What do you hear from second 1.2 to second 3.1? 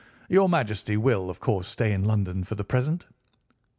of course, stay in London for the present?"